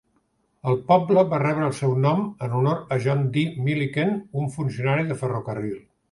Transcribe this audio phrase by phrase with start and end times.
[0.69, 3.43] El poble va rebre el seu nom en honor a John D.
[3.67, 5.77] Milliken, un funcionari de ferrocarril.